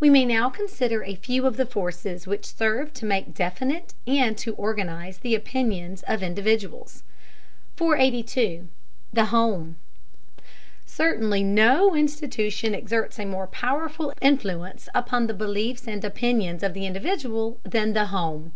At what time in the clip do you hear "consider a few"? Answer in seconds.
0.48-1.44